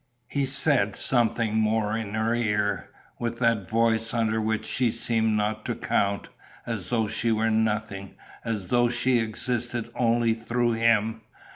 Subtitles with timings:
[0.27, 5.63] He said something more in her ear, with that voice under which she seemed not
[5.65, 6.29] to count,
[6.65, 11.21] as though she were nothing, as though she existed only through him.